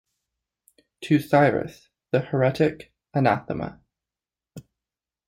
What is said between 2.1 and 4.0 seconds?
heretic, anathema!